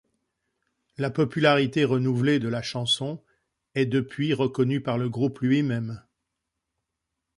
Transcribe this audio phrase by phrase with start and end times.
[0.97, 3.21] La popularité renouvelée de la chanson
[3.75, 6.01] est depuis reconnue par le groupe lui-même.